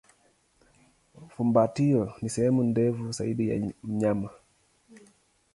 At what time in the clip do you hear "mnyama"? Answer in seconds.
3.83-4.29